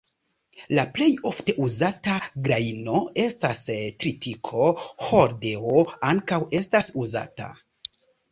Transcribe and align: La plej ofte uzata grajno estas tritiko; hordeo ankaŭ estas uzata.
La 0.77 0.83
plej 0.93 1.07
ofte 1.31 1.53
uzata 1.65 2.15
grajno 2.47 2.95
estas 3.25 3.61
tritiko; 4.05 4.71
hordeo 5.11 5.85
ankaŭ 6.15 6.41
estas 6.63 6.91
uzata. 7.05 7.51